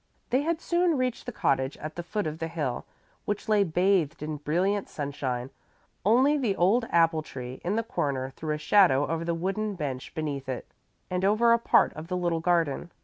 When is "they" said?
0.31-0.41